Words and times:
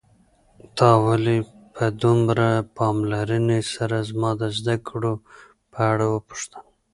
تا 0.77 0.89
ولې 1.05 1.37
په 1.73 1.85
دومره 2.03 2.47
پاملرنې 2.77 3.61
سره 3.73 3.97
زما 4.09 4.31
د 4.41 4.43
زده 4.57 4.75
کړو 4.87 5.13
په 5.71 5.79
اړه 5.91 6.05
وپوښتل؟ 6.09 6.63